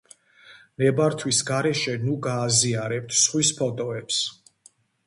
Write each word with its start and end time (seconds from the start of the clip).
ნებართვის 0.83 1.41
გარეშე 1.51 1.95
ნუ 2.07 2.17
,გააზიარებთ 2.29 3.17
სხვის 3.21 3.57
ფოტოებს 3.61 4.23